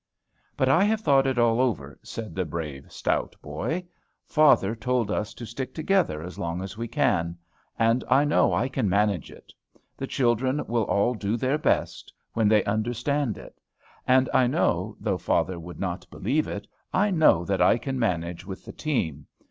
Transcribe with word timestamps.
"But 0.57 0.67
I 0.67 0.83
have 0.85 1.01
thought 1.01 1.27
it 1.27 1.37
all 1.37 1.61
over," 1.61 1.99
said 2.01 2.33
the 2.33 2.43
brave, 2.43 2.91
stout 2.91 3.35
boy. 3.39 3.85
"Father 4.25 4.73
told 4.75 5.11
us 5.11 5.31
to 5.35 5.45
stick 5.45 5.75
together 5.75 6.23
as 6.23 6.39
long 6.39 6.63
as 6.63 6.75
we 6.75 6.87
can. 6.87 7.37
And 7.77 8.03
I 8.09 8.25
know 8.25 8.51
I 8.51 8.67
can 8.67 8.89
manage 8.89 9.29
it. 9.29 9.53
The 9.97 10.07
children 10.07 10.65
will 10.65 10.85
all 10.85 11.13
do 11.13 11.37
their 11.37 11.59
best 11.59 12.11
when 12.33 12.47
they 12.47 12.63
understand 12.63 13.37
it. 13.37 13.61
And 14.07 14.27
I 14.33 14.47
know, 14.47 14.97
though 14.99 15.19
father 15.19 15.61
could 15.61 15.79
not 15.79 16.09
believe 16.09 16.47
it, 16.47 16.65
I 16.91 17.11
know 17.11 17.45
that 17.45 17.61
I 17.61 17.77
can 17.77 17.99
manage 17.99 18.43
with 18.43 18.65
the 18.65 18.73
team. 18.73 19.27